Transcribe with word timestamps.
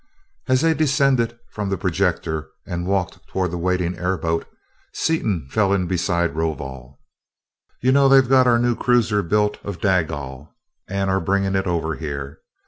As 0.47 0.61
they 0.61 0.73
descended 0.73 1.37
from 1.51 1.69
the 1.69 1.77
projector 1.77 2.49
and 2.65 2.87
walked 2.87 3.19
toward 3.27 3.51
the 3.51 3.59
waiting 3.59 3.95
airboat, 3.99 4.47
Seaton 4.91 5.47
fell 5.51 5.71
in 5.73 5.85
beside 5.85 6.35
Rovol. 6.35 6.97
"You 7.83 7.91
know 7.91 8.09
they've 8.09 8.27
got 8.27 8.47
our 8.47 8.57
new 8.57 8.75
cruiser 8.75 9.21
built 9.21 9.59
of 9.63 9.77
dagal, 9.79 10.55
and 10.89 11.11
are 11.11 11.21
bringing 11.21 11.53
it 11.53 11.67
over 11.67 11.97
here. 11.97 12.39